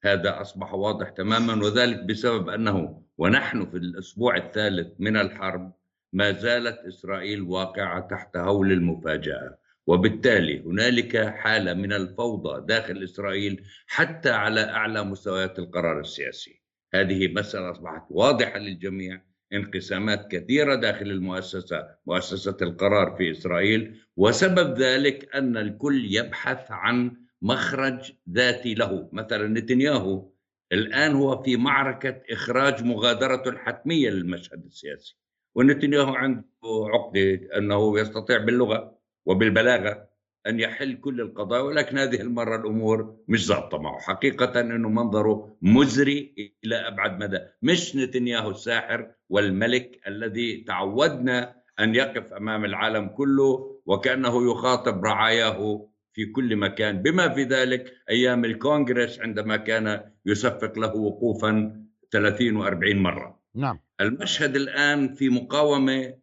هذا 0.04 0.40
أصبح 0.40 0.74
واضح 0.74 1.08
تماما 1.08 1.64
وذلك 1.64 2.04
بسبب 2.04 2.48
أنه 2.48 3.02
ونحن 3.18 3.70
في 3.70 3.76
الأسبوع 3.76 4.36
الثالث 4.36 4.92
من 4.98 5.16
الحرب 5.16 5.72
ما 6.12 6.32
زالت 6.32 6.78
إسرائيل 6.78 7.42
واقعة 7.42 8.08
تحت 8.08 8.36
هول 8.36 8.72
المفاجأة. 8.72 9.58
وبالتالي 9.86 10.60
هنالك 10.60 11.16
حالة 11.16 11.74
من 11.74 11.92
الفوضى 11.92 12.66
داخل 12.66 13.04
إسرائيل 13.04 13.64
حتى 13.86 14.30
على 14.30 14.60
أعلى 14.60 15.04
مستويات 15.04 15.58
القرار 15.58 16.00
السياسي. 16.00 16.62
هذه 16.94 17.32
مسألة 17.32 17.70
أصبحت 17.70 18.02
واضحة 18.10 18.58
للجميع. 18.58 19.22
انقسامات 19.52 20.32
كثيرة 20.32 20.74
داخل 20.74 21.06
المؤسسة 21.10 21.88
مؤسسة 22.06 22.56
القرار 22.62 23.16
في 23.16 23.30
إسرائيل. 23.30 24.00
وسبب 24.16 24.78
ذلك 24.78 25.34
أن 25.34 25.56
الكل 25.56 26.14
يبحث 26.14 26.70
عن 26.70 27.16
مخرج 27.42 28.12
ذاتي 28.30 28.74
له. 28.74 29.08
مثلا 29.12 29.48
نتنياهو 29.48 30.30
الآن 30.72 31.14
هو 31.14 31.42
في 31.42 31.56
معركة 31.56 32.22
إخراج 32.30 32.84
مغادرته 32.84 33.48
الحتميه 33.48 34.10
للمشهد 34.10 34.64
السياسي. 34.64 35.16
ونتنياهو 35.54 36.14
عنده 36.14 36.44
عقده 36.66 37.40
أنه 37.58 38.00
يستطيع 38.00 38.38
باللغة 38.38 38.98
وبالبلاغة 39.26 40.08
أن 40.46 40.60
يحل 40.60 40.94
كل 41.00 41.20
القضايا 41.20 41.62
ولكن 41.62 41.98
هذه 41.98 42.20
المرة 42.20 42.56
الأمور 42.56 43.16
مش 43.28 43.46
ظابطة 43.46 43.78
معه. 43.78 43.98
حقيقة 43.98 44.60
إنه 44.60 44.88
منظره 44.88 45.56
مزري 45.62 46.34
إلى 46.64 46.76
أبعد 46.76 47.18
مدى. 47.22 47.38
مش 47.62 47.96
نتنياهو 47.96 48.50
الساحر 48.50 49.10
والملك 49.28 50.00
الذي 50.06 50.64
تعودنا 50.66 51.54
أن 51.80 51.94
يقف 51.94 52.32
أمام 52.32 52.64
العالم 52.64 53.08
كله 53.08 53.80
وكأنه 53.86 54.50
يخاطب 54.50 55.04
رعاياه 55.04 55.88
في 56.12 56.26
كل 56.26 56.56
مكان. 56.56 57.02
بما 57.02 57.28
في 57.28 57.42
ذلك 57.42 57.92
أيام 58.10 58.44
الكونغرس 58.44 59.20
عندما 59.20 59.56
كان 59.56 60.00
يصفق 60.26 60.78
له 60.78 60.96
وقوفا 60.96 61.82
30 62.10 62.64
و40 62.64 62.94
مرة. 62.96 63.37
نعم. 63.54 63.80
المشهد 64.00 64.56
الآن 64.56 65.14
في 65.14 65.28
مقاومة 65.28 66.18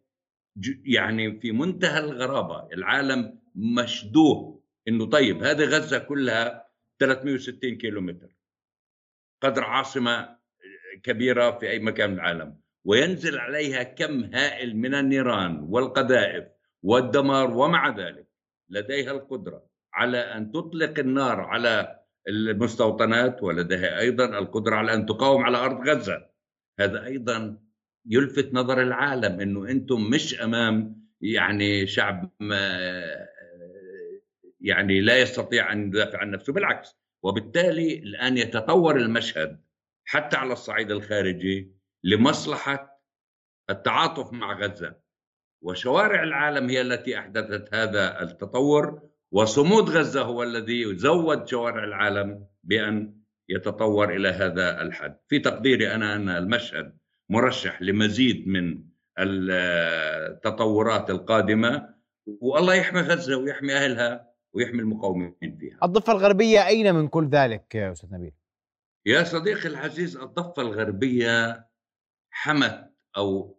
يعني 0.84 1.40
في 1.40 1.52
منتهى 1.52 1.98
الغرابة 1.98 2.68
العالم 2.72 3.38
مشدوه 3.54 4.62
إنه 4.88 5.06
طيب 5.06 5.42
هذه 5.42 5.64
غزة 5.64 5.98
كلها 5.98 6.66
360 6.98 7.76
كيلومتر. 7.76 8.28
قدر 9.42 9.64
عاصمة 9.64 10.36
كبيرة 11.02 11.58
في 11.58 11.70
أي 11.70 11.78
مكان 11.78 12.10
من 12.10 12.16
العالم. 12.16 12.60
وينزل 12.84 13.38
عليها 13.38 13.82
كم 13.82 14.24
هائل 14.34 14.76
من 14.76 14.94
النيران 14.94 15.66
والقذائف 15.70 16.44
والدمار 16.82 17.50
ومع 17.50 17.88
ذلك 17.88 18.26
لديها 18.70 19.12
القدرة 19.12 19.66
على 19.94 20.18
أن 20.18 20.52
تطلق 20.52 20.98
النار 20.98 21.40
على 21.40 22.00
المستوطنات 22.28 23.42
ولديها 23.42 24.00
أيضا 24.00 24.38
القدرة 24.38 24.76
على 24.76 24.94
أن 24.94 25.06
تقاوم 25.06 25.44
على 25.44 25.58
أرض 25.58 25.88
غزة. 25.88 26.35
هذا 26.80 27.04
أيضا 27.04 27.58
يلفت 28.06 28.54
نظر 28.54 28.82
العالم 28.82 29.40
إنه 29.40 29.70
أنتم 29.70 30.10
مش 30.10 30.40
أمام 30.40 31.06
يعني 31.20 31.86
شعب 31.86 32.30
يعني 34.60 35.00
لا 35.00 35.18
يستطيع 35.18 35.72
أن 35.72 35.88
يدافع 35.88 36.18
عن 36.18 36.30
نفسه 36.30 36.52
بالعكس. 36.52 36.96
وبالتالي 37.22 37.98
الآن 37.98 38.36
يتطور 38.38 38.96
المشهد 38.96 39.60
حتى 40.04 40.36
على 40.36 40.52
الصعيد 40.52 40.90
الخارجي 40.90 41.72
لمصلحة 42.04 43.02
التعاطف 43.70 44.32
مع 44.32 44.60
غزة. 44.60 44.96
وشوارع 45.62 46.22
العالم 46.22 46.70
هي 46.70 46.80
التي 46.80 47.18
أحدثت 47.18 47.74
هذا 47.74 48.22
التطور 48.22 49.02
وصمود 49.32 49.90
غزة 49.90 50.22
هو 50.22 50.42
الذي 50.42 50.96
زود 50.96 51.48
شوارع 51.48 51.84
العالم 51.84 52.46
بأن 52.64 53.15
يتطور 53.48 54.16
إلى 54.16 54.28
هذا 54.28 54.82
الحد 54.82 55.16
في 55.28 55.38
تقديري 55.38 55.94
أنا 55.94 56.16
أن 56.16 56.28
المشهد 56.28 56.98
مرشح 57.28 57.82
لمزيد 57.82 58.48
من 58.48 58.84
التطورات 59.18 61.10
القادمة 61.10 61.94
والله 62.26 62.74
يحمي 62.74 63.00
غزة 63.00 63.36
ويحمي 63.36 63.72
أهلها 63.74 64.32
ويحمي 64.52 64.80
المقاومين 64.80 65.56
فيها. 65.60 65.78
الضفة 65.82 66.12
الغربية 66.12 66.66
أين 66.66 66.94
من 66.94 67.08
كل 67.08 67.28
ذلك 67.28 67.74
يا 67.74 67.92
أستاذ 67.92 68.14
نبيل؟ 68.14 68.32
يا 69.06 69.24
صديقي 69.24 69.68
العزيز 69.68 70.16
الضفة 70.16 70.62
الغربية 70.62 71.66
حمت 72.30 72.92
أو 73.16 73.58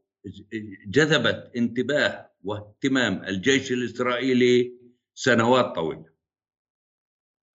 جذبت 0.87 1.51
انتباه 1.55 2.31
واهتمام 2.43 3.23
الجيش 3.23 3.71
الإسرائيلي 3.71 4.73
سنوات 5.13 5.75
طويلة. 5.75 6.16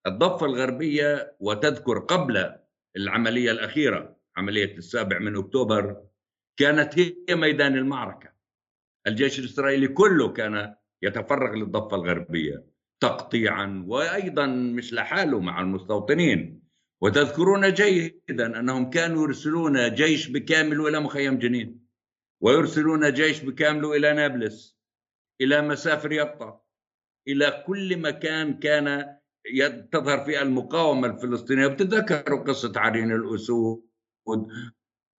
الضفة 0.07 0.45
الغربية 0.45 1.35
وتذكر 1.39 1.99
قبل 1.99 2.55
العملية 2.97 3.51
الأخيرة 3.51 4.17
عملية 4.37 4.77
السابع 4.77 5.19
من 5.19 5.37
أكتوبر 5.37 6.03
كانت 6.57 6.99
هي 6.99 7.35
ميدان 7.35 7.77
المعركة. 7.77 8.33
الجيش 9.07 9.39
الإسرائيلي 9.39 9.87
كله 9.87 10.33
كان 10.33 10.75
يتفرغ 11.01 11.55
للضفة 11.55 11.95
الغربية 11.95 12.65
تقطيعا 12.99 13.83
وأيضا 13.87 14.45
مش 14.45 14.93
لحاله 14.93 15.39
مع 15.39 15.61
المستوطنين 15.61 16.63
وتذكرون 17.01 17.73
جيدا 17.73 18.59
أنهم 18.59 18.89
كانوا 18.89 19.23
يرسلون 19.23 19.93
جيش 19.93 20.29
بكامل 20.29 20.87
إلى 20.87 20.99
مخيم 20.99 21.39
جنين 21.39 21.87
ويرسلون 22.41 23.13
جيش 23.13 23.43
بكامله 23.43 23.95
إلى 23.95 24.13
نابلس 24.13 24.77
إلى 25.41 25.61
مسافر 25.61 26.11
يبطة 26.11 26.63
إلى 27.27 27.63
كل 27.67 27.97
مكان 27.97 28.59
كان 28.59 29.17
تظهر 29.91 30.25
فيه 30.25 30.41
المقاومة 30.41 31.07
الفلسطينية. 31.07 31.67
بتتذكروا 31.67 32.43
قصة 32.43 32.73
عرين 32.75 33.11
الأسود؟ 33.11 33.83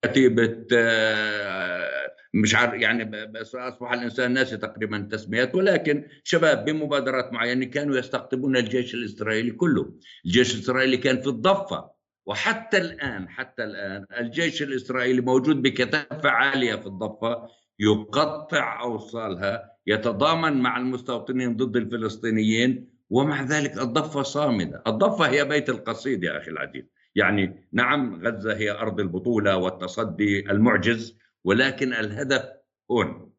كتيبة 0.05 0.67
آه، 0.73 2.15
مش 2.35 2.55
عارف 2.55 2.75
يعني 2.75 3.05
بس 3.27 3.55
أصبح 3.55 3.93
الإنسان 3.93 4.33
ناسي 4.33 4.57
تقريبا 4.57 4.97
التسميات 4.97 5.55
ولكن 5.55 6.05
شباب 6.25 6.65
بمبادرات 6.65 7.33
معينة 7.33 7.65
كانوا 7.65 7.97
يستقطبون 7.97 8.57
الجيش 8.57 8.95
الإسرائيلي 8.95 9.51
كله، 9.51 9.95
الجيش 10.27 10.55
الإسرائيلي 10.55 10.97
كان 10.97 11.21
في 11.21 11.27
الضفة 11.27 11.91
وحتى 12.27 12.79
الآن 12.79 13.29
حتى 13.29 13.65
الآن 13.65 14.07
الجيش 14.21 14.63
الإسرائيلي 14.63 15.21
موجود 15.21 15.63
بكثافة 15.63 16.31
عالية 16.31 16.75
في 16.75 16.87
الضفة 16.87 17.49
يقطع 17.79 18.83
أوصالها 18.83 19.71
يتضامن 19.87 20.63
مع 20.63 20.77
المستوطنين 20.77 21.57
ضد 21.57 21.77
الفلسطينيين 21.77 22.94
ومع 23.15 23.43
ذلك 23.43 23.79
الضفة 23.79 24.23
صامدة، 24.23 24.83
الضفة 24.87 25.29
هي 25.29 25.45
بيت 25.45 25.69
القصيد 25.69 26.25
يا 26.25 26.39
أخي 26.39 26.51
العزيز، 26.51 26.85
يعني 27.15 27.69
نعم 27.73 28.27
غزة 28.27 28.57
هي 28.57 28.71
أرض 28.71 29.01
البطولة 29.01 29.57
والتصدي 29.57 30.51
المعجز 30.51 31.19
ولكن 31.45 31.93
الهدف 31.93 32.45
هون 32.91 33.31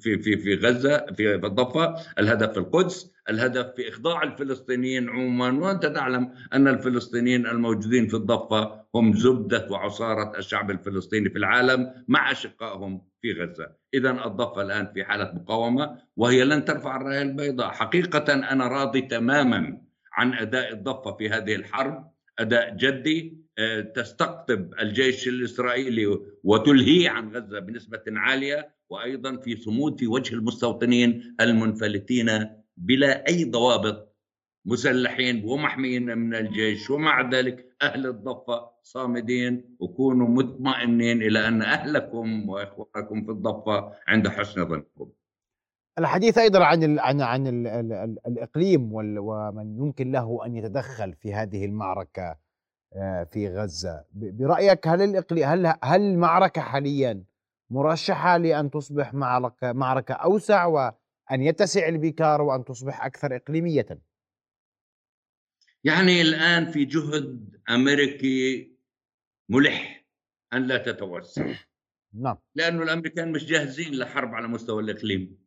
في 0.00 0.18
في 0.18 0.36
في 0.36 0.54
غزة 0.54 1.06
في 1.16 1.34
الضفة 1.34 1.94
الهدف 2.18 2.52
في 2.52 2.58
القدس 2.58 3.12
الهدف 3.30 3.66
في 3.76 3.88
إخضاع 3.88 4.22
الفلسطينيين 4.22 5.08
عموما. 5.08 5.66
وأنت 5.66 5.86
تعلم 5.86 6.34
أن 6.52 6.68
الفلسطينيين 6.68 7.46
الموجودين 7.46 8.08
في 8.08 8.14
الضفة 8.14 8.84
هم 8.94 9.12
زبدة 9.12 9.68
وعصارة 9.70 10.38
الشعب 10.38 10.70
الفلسطيني 10.70 11.30
في 11.30 11.38
العالم 11.38 12.04
مع 12.08 12.30
أشقائهم 12.30 13.09
في 13.22 13.32
غزة. 13.32 13.76
اذا 13.94 14.10
الضفة 14.10 14.62
الآن 14.62 14.92
في 14.94 15.04
حالة 15.04 15.32
مقاومة 15.34 15.98
وهي 16.16 16.44
لن 16.44 16.64
ترفع 16.64 16.96
الراية 16.96 17.22
البيضاء. 17.22 17.70
حقيقة 17.70 18.32
أنا 18.34 18.68
راضي 18.68 19.00
تماما 19.00 19.82
عن 20.12 20.34
أداء 20.34 20.72
الضفة 20.72 21.16
في 21.16 21.28
هذه 21.28 21.54
الحرب 21.54 22.10
أداء 22.38 22.76
جدي 22.76 23.40
آه، 23.58 23.80
تستقطب 23.80 24.74
الجيش 24.80 25.28
الإسرائيلي 25.28 26.06
وتلهيه 26.44 27.10
عن 27.10 27.28
غزة 27.28 27.58
بنسبة 27.58 28.02
عالية 28.08 28.74
وأيضا 28.90 29.36
في 29.36 29.56
صمود 29.56 30.00
في 30.00 30.06
وجه 30.06 30.34
المستوطنين 30.34 31.36
المنفلتين 31.40 32.46
بلا 32.76 33.28
أي 33.28 33.44
ضوابط 33.44 34.16
مسلحين 34.64 35.44
ومحميين 35.44 36.18
من 36.18 36.34
الجيش 36.34 36.90
ومع 36.90 37.30
ذلك 37.30 37.69
أهل 37.82 38.06
الضفة 38.06 38.70
صامدين 38.82 39.76
وكونوا 39.80 40.28
مطمئنين 40.28 41.22
إلى 41.22 41.48
أن 41.48 41.62
أهلكم 41.62 42.48
وإخوانكم 42.48 43.24
في 43.24 43.30
الضفة 43.30 43.92
عند 44.08 44.28
حسن 44.28 44.68
ظنكم. 44.68 45.10
الحديث 45.98 46.38
أيضا 46.38 46.64
عن 46.64 46.82
ال 46.82 47.00
عن 47.00 47.20
عن 47.20 47.46
ال 47.46 47.66
ال 47.66 47.92
ال 47.92 48.18
الإقليم 48.26 48.90
ومن 48.92 49.76
يمكن 49.78 50.12
له 50.12 50.46
أن 50.46 50.56
يتدخل 50.56 51.14
في 51.14 51.34
هذه 51.34 51.64
المعركة 51.64 52.36
آه، 52.96 53.24
في 53.24 53.48
غزة 53.48 54.04
برأيك 54.12 54.88
هل 54.88 55.02
الاقليم 55.02 55.44
هل 55.44 55.66
هل 55.84 56.00
المعركة 56.00 56.60
حاليا 56.60 57.24
مرشحة 57.70 58.36
لأن 58.36 58.70
تصبح 58.70 59.14
معركة 59.14 59.72
معركة 59.72 60.14
أوسع 60.14 60.66
وأن 60.66 60.92
يتسع 61.42 61.88
البكار 61.88 62.42
وأن 62.42 62.64
تصبح 62.64 63.04
أكثر 63.04 63.36
إقليمية 63.36 63.86
يعني 65.84 66.22
الآن 66.22 66.66
في 66.66 66.84
جهد 66.84 67.56
أمريكي 67.70 68.72
ملح 69.48 70.06
أن 70.52 70.66
لا 70.66 70.78
تتوسع. 70.78 71.54
نعم. 72.22 72.36
لأنه 72.54 72.82
الأمريكان 72.82 73.32
مش 73.32 73.44
جاهزين 73.44 73.94
لحرب 73.94 74.34
على 74.34 74.48
مستوى 74.48 74.82
الإقليم. 74.82 75.38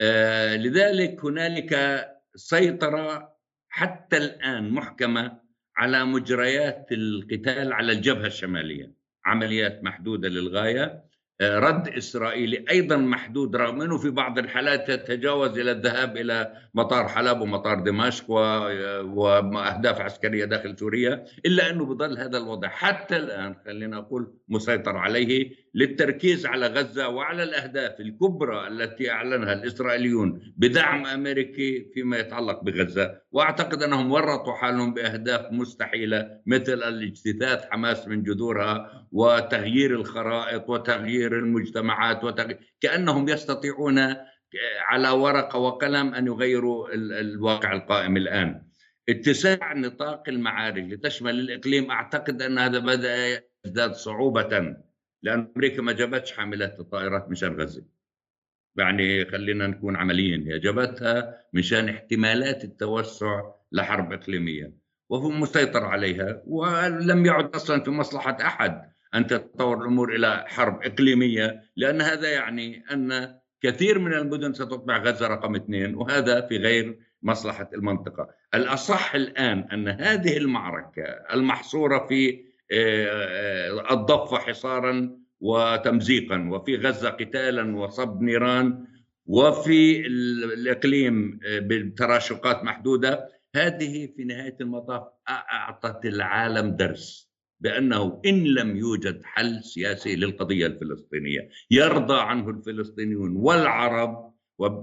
آه 0.00 0.56
لذلك 0.56 1.24
هنالك 1.24 2.04
سيطرة 2.34 3.36
حتى 3.68 4.16
الآن 4.16 4.70
محكمة 4.70 5.40
على 5.76 6.04
مجريات 6.04 6.86
القتال 6.92 7.72
على 7.72 7.92
الجبهة 7.92 8.26
الشمالية. 8.26 8.94
عمليات 9.24 9.84
محدودة 9.84 10.28
للغاية. 10.28 11.09
رد 11.42 11.88
إسرائيلي 11.88 12.64
أيضا 12.70 12.96
محدود 12.96 13.56
رغم 13.56 13.82
أنه 13.82 13.98
في 13.98 14.10
بعض 14.10 14.38
الحالات 14.38 14.88
يتجاوز 14.88 15.58
إلى 15.58 15.70
الذهاب 15.70 16.16
إلى 16.16 16.52
مطار 16.74 17.08
حلب 17.08 17.40
ومطار 17.40 17.80
دمشق 17.80 18.30
وأهداف 18.30 20.00
عسكرية 20.00 20.44
داخل 20.44 20.78
سوريا 20.78 21.24
إلا 21.46 21.70
أنه 21.70 21.84
بظل 21.84 22.18
هذا 22.18 22.38
الوضع. 22.38 22.68
حتى 22.68 23.16
الآن 23.16 23.54
خلينا 23.66 23.98
أقول 23.98 24.32
مسيطر 24.48 24.96
عليه 24.96 25.50
للتركيز 25.74 26.46
على 26.46 26.66
غزة 26.66 27.08
وعلى 27.08 27.42
الأهداف 27.42 28.00
الكبرى 28.00 28.68
التي 28.68 29.10
أعلنها 29.10 29.52
الإسرائيليون 29.52 30.52
بدعم 30.56 31.06
أمريكي 31.06 31.90
فيما 31.94 32.18
يتعلق 32.18 32.64
بغزة. 32.64 33.20
وأعتقد 33.32 33.82
أنهم 33.82 34.12
ورطوا 34.12 34.54
حالهم 34.54 34.94
بأهداف 34.94 35.52
مستحيلة 35.52 36.40
مثل 36.46 36.72
الاجتثاث 36.72 37.64
حماس 37.70 38.08
من 38.08 38.22
جذورها 38.22 39.06
وتغيير 39.12 39.94
الخرائط 39.94 40.68
وتغيير 40.68 41.29
المجتمعات 41.38 42.24
وتغيير 42.24 42.74
كأنهم 42.80 43.28
يستطيعون 43.28 43.98
على 44.80 45.08
ورقة 45.10 45.58
وقلم 45.58 46.14
أن 46.14 46.26
يغيروا 46.26 46.88
الواقع 46.94 47.72
القائم 47.72 48.16
الآن. 48.16 48.62
اتساع 49.08 49.72
نطاق 49.72 50.28
المعارك 50.28 50.84
لتشمل 50.84 51.40
الإقليم 51.40 51.90
أعتقد 51.90 52.42
أن 52.42 52.58
هذا 52.58 52.78
بدأ 52.78 53.42
يزداد 53.66 53.92
صعوبة 53.92 54.76
لأن 55.22 55.52
أمريكا 55.56 55.82
ما 55.82 55.92
جابتش 55.92 56.32
حاملات 56.32 56.80
الطائرات 56.80 57.28
مشان 57.28 57.60
غزة 57.60 57.84
يعني 58.76 59.24
خلينا 59.24 59.66
نكون 59.66 59.96
عمليين 59.96 60.42
هي 60.48 60.58
جابتها 60.58 61.44
مشان 61.52 61.88
احتمالات 61.88 62.64
التوسع 62.64 63.42
لحرب 63.72 64.12
إقليمية 64.12 64.72
وهو 65.08 65.30
مسيطر 65.30 65.84
عليها 65.84 66.42
ولم 66.46 67.26
يعد 67.26 67.54
أصلا 67.54 67.82
في 67.82 67.90
مصلحة 67.90 68.36
أحد. 68.40 68.92
أن 69.14 69.26
تتطور 69.26 69.80
الأمور 69.80 70.14
إلى 70.14 70.44
حرب 70.48 70.82
إقليمية 70.82 71.62
لأن 71.76 72.00
هذا 72.00 72.28
يعني 72.28 72.84
أن 72.92 73.38
كثير 73.62 73.98
من 73.98 74.14
المدن 74.14 74.52
ستطبع 74.52 74.98
غزة 74.98 75.28
رقم 75.28 75.54
اثنين 75.54 75.94
وهذا 75.94 76.40
في 76.40 76.56
غير 76.56 76.98
مصلحة 77.22 77.70
المنطقة. 77.74 78.28
الأصح 78.54 79.14
الآن 79.14 79.58
أن 79.58 79.88
هذه 79.88 80.36
المعركة 80.36 81.02
المحصورة 81.32 82.06
في 82.06 82.50
آه، 82.72 83.94
الضفة 83.94 84.38
حصارا 84.38 85.18
وتمزيقا 85.40 86.48
وفي 86.50 86.76
غزة 86.76 87.10
قتالا 87.10 87.76
وصب 87.76 88.22
نيران 88.22 88.86
وفي 89.26 90.06
الإقليم 90.06 91.40
آه، 91.46 91.58
بتراشقات 91.58 92.64
محدودة 92.64 93.28
هذه 93.56 94.08
في 94.16 94.24
نهاية 94.24 94.56
المطاف 94.60 95.02
أعطت 95.28 96.04
العالم 96.04 96.76
درس. 96.76 97.29
بأنه 97.60 98.20
إن 98.26 98.44
لم 98.44 98.76
يوجد 98.76 99.24
حل 99.24 99.64
سياسي 99.64 100.16
للقضية 100.16 100.66
الفلسطينية. 100.66 101.48
يرضى 101.70 102.20
عنه 102.20 102.50
الفلسطينيون 102.50 103.36
والعرب 103.36 104.30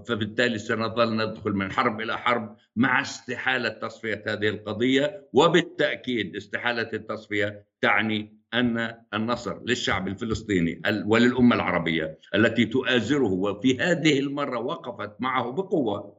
فبالتالي 0.07 0.57
سنظل 0.57 1.15
ندخل 1.15 1.51
من 1.51 1.71
حرب 1.71 2.01
إلى 2.01 2.17
حرب 2.17 2.55
مع 2.75 3.01
استحالة 3.01 3.69
تصفية 3.69 4.23
هذه 4.27 4.49
القضية 4.49 5.27
وبالتأكيد 5.33 6.35
استحالة 6.35 6.89
التصفية 6.93 7.65
تعني 7.81 8.37
أن 8.53 8.93
النصر 9.13 9.63
للشعب 9.65 10.07
الفلسطيني 10.07 10.81
وللأمة 11.05 11.55
العربية 11.55 12.19
التي 12.35 12.65
تؤازره 12.65 13.31
وفي 13.31 13.79
هذه 13.79 14.19
المرة 14.19 14.59
وقفت 14.59 15.11
معه 15.19 15.51
بقوة 15.51 16.16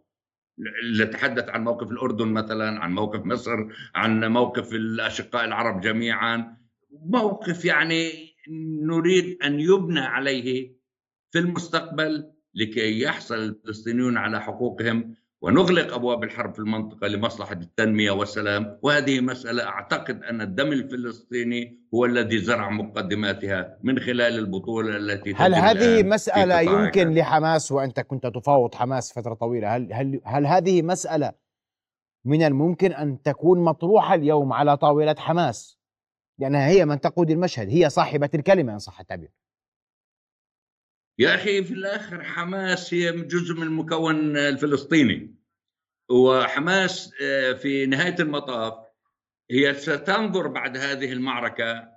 نتحدث 1.01 1.49
عن 1.49 1.65
موقف 1.65 1.91
الأردن 1.91 2.29
مثلا 2.29 2.81
عن 2.81 2.93
موقف 2.93 3.25
مصر 3.25 3.67
عن 3.95 4.25
موقف 4.25 4.73
الأشقاء 4.73 5.45
العرب 5.45 5.81
جميعا. 5.81 6.57
موقف 6.91 7.65
يعني 7.65 8.11
نريد 8.83 9.39
أن 9.43 9.61
يبنى 9.61 10.01
عليه 10.01 10.77
في 11.31 11.39
المستقبل 11.39 12.33
لكي 12.55 13.01
يحصل 13.01 13.35
الفلسطينيون 13.35 14.17
على 14.17 14.41
حقوقهم 14.41 15.15
ونغلق 15.43 15.95
أبواب 15.95 16.25
الحرب 16.25 16.53
في 16.53 16.59
المنطقة 16.59 17.07
لمصلحة 17.07 17.53
التنمية 17.53 18.11
والسلام. 18.11 18.79
وهذه 18.83 19.21
مسألة 19.21 19.63
أعتقد 19.65 20.23
أن 20.23 20.41
الدم 20.41 20.73
الفلسطيني 20.73 21.81
هو 21.95 22.05
الذي 22.05 22.39
زرع 22.39 22.71
مقدماتها 22.71 23.79
من 23.83 23.99
خلال 23.99 24.39
البطولة 24.39 24.97
التي 24.97 25.35
هل 25.35 25.55
هذه 25.55 26.03
مسألة 26.03 26.61
يمكن 26.61 27.15
لحماس 27.15 27.73
وأنت 27.73 28.01
كنت 28.01 28.27
تفاوض 28.27 28.75
حماس 28.75 29.13
فترة 29.13 29.35
طويلة؟ 29.35 29.77
هل 29.77 29.93
هل 29.93 30.21
هل 30.25 30.47
هذه 30.47 30.83
مسألة 30.83 31.33
من 32.25 32.43
الممكن 32.43 32.93
أن 32.93 33.23
تكون 33.23 33.65
مطروحة 33.65 34.15
اليوم 34.15 34.53
على 34.53 34.77
طاولة 34.77 35.15
حماس؟ 35.19 35.79
لأنها 36.39 36.69
هي 36.69 36.85
من 36.85 37.01
تقود 37.01 37.31
المشهد 37.31 37.69
هي 37.69 37.91
صاحبة 37.91 38.31
الكلمة 38.35 38.73
إن 38.73 38.79
صح 38.79 39.01
التعبير. 39.01 39.31
يا 41.19 41.35
أخي 41.35 41.65
في 41.65 41.75
الآخر 41.75 42.25
حماس 42.25 42.95
هي 42.95 43.13
جزء 43.13 43.55
من 43.55 43.63
المكون 43.63 44.37
الفلسطيني 44.37 45.35
وحماس 46.11 47.15
آه، 47.23 47.53
في 47.53 47.87
نهاية 47.87 48.15
المطاف 48.21 48.89
هي 49.51 49.75
ستنظر 49.75 50.47
بعد 50.47 50.77
هذه 50.77 51.13
المعركة 51.13 51.93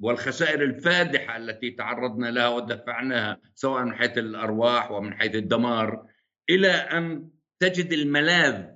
والخسائر 0.00 0.62
الفادحة 0.62 1.36
التي 1.36 1.70
تعرضنا 1.70 2.26
لها 2.26 2.48
ودفعناها 2.48 3.40
سواء 3.54 3.84
من 3.84 3.94
حيث 3.94 4.18
الأرواح 4.18 4.90
ومن 4.90 5.14
حيث 5.14 5.34
الدمار 5.34 6.08
إلى 6.50 6.70
أن 6.70 7.30
تجد 7.58 7.92
الملاذ 7.92 8.74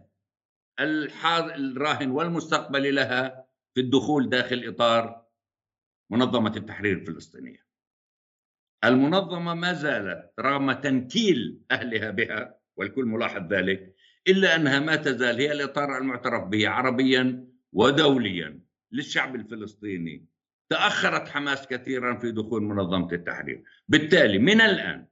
الراهن 0.81 2.11
والمستقبلي 2.11 2.91
لها 2.91 3.47
في 3.75 3.81
الدخول 3.81 4.29
داخل 4.29 4.69
إطار 4.69 5.27
منظمة 6.11 6.57
التحرير 6.57 6.97
الفلسطينية. 6.97 7.68
المنظمة 8.85 9.55
ما 9.55 9.73
زالت 9.73 10.33
رغم 10.41 10.73
تنكيل 10.73 11.61
أهلها 11.71 12.11
بها 12.11 12.59
والكل 12.77 13.05
ملاحظ 13.05 13.53
ذلك 13.53 13.95
إلا 14.29 14.57
أنها 14.57 14.81
ما 14.81 14.97
تزال 14.97 15.41
هي 15.41 15.53
الإطار 15.53 15.99
المعترف 15.99 16.45
به 16.45 16.69
عربيا 16.69 17.49
ودوليا 17.73 18.61
للشعب 18.93 19.35
الفلسطيني. 19.35 20.27
تأخرت 20.71 21.29
حماس 21.29 21.67
كثيرا 21.67 22.19
في 22.19 22.33
دخول 22.33 22.63
منظمة 22.63 23.13
التحرير، 23.13 23.63
بالتالي 23.89 24.39
من 24.39 24.61
الآن 24.61 25.07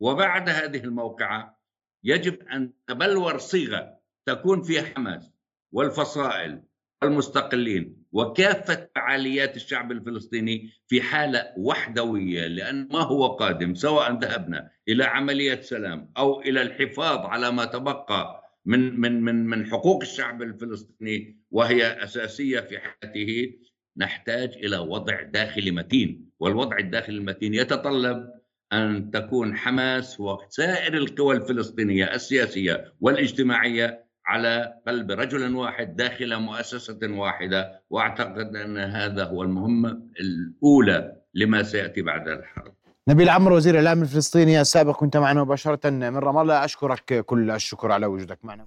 وبعد 0.00 0.48
هذه 0.48 0.84
الموقعة 0.84 1.60
يجب 2.04 2.42
أن 2.42 2.72
تبلور 2.86 3.38
صيغة 3.38 3.98
تكون 4.26 4.62
فيها 4.62 4.82
حماس 4.82 5.32
والفصائل 5.72 6.62
والمستقلين 7.02 7.97
وكافة 8.12 8.88
فعاليات 8.94 9.56
الشعب 9.56 9.92
الفلسطيني 9.92 10.70
في 10.86 11.02
حالة 11.02 11.46
وحدوية 11.58 12.46
لأن 12.46 12.88
ما 12.92 13.00
هو 13.00 13.26
قادم 13.26 13.74
سواء 13.74 14.18
ذهبنا 14.18 14.70
إلى 14.88 15.04
عملية 15.04 15.60
سلام 15.60 16.12
أو 16.16 16.40
إلى 16.40 16.62
الحفاظ 16.62 17.18
على 17.18 17.52
ما 17.52 17.64
تبقى 17.64 18.44
من 18.64 19.00
من 19.00 19.22
من 19.22 19.46
من 19.46 19.66
حقوق 19.66 20.02
الشعب 20.02 20.42
الفلسطيني 20.42 21.38
وهي 21.50 22.04
أساسية 22.04 22.60
في 22.60 22.78
حياته 22.78 23.52
نحتاج 23.96 24.52
إلى 24.54 24.78
وضع 24.78 25.22
داخلي 25.22 25.70
متين 25.70 26.30
والوضع 26.40 26.78
الداخلي 26.78 27.16
المتين 27.16 27.54
يتطلب 27.54 28.30
أن 28.72 29.10
تكون 29.10 29.56
حماس 29.56 30.20
وسائر 30.20 30.94
القوى 30.94 31.36
الفلسطينية 31.36 32.14
السياسية 32.14 32.94
والاجتماعية 33.00 34.07
على 34.28 34.74
قلب 34.86 35.10
رجل 35.10 35.54
واحد 35.54 35.96
داخل 35.96 36.40
مؤسسة 36.40 36.98
واحدة 37.02 37.82
وأعتقد 37.90 38.56
أن 38.56 38.78
هذا 38.78 39.24
هو 39.24 39.42
المهمة 39.42 40.02
الأولى 40.20 41.12
لما 41.34 41.62
سيأتي 41.62 42.02
بعد 42.02 42.28
الحرب. 42.28 42.72
نبيل 43.08 43.28
عمرو 43.28 43.56
وزير 43.56 43.74
الإعلام 43.74 44.02
الفلسطيني 44.02 44.60
السابق 44.60 44.96
كنت 44.96 45.16
معنا 45.16 45.44
مباشرة. 45.44 45.90
من 45.90 46.16
رام 46.16 46.38
الله 46.38 46.64
أشكرك 46.64 47.24
كل 47.24 47.50
الشكر 47.50 47.92
على 47.92 48.06
وجودك 48.06 48.38
معنا. 48.44 48.66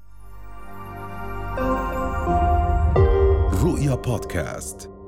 رؤيا 3.63 3.95
بودكاست. 3.95 5.00